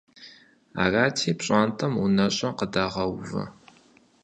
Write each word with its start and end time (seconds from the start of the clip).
Арати, 0.83 1.31
пщӀантӀэм 1.37 1.93
унэщӀэ 2.03 2.49
къыдагъэувэ. 2.57 3.43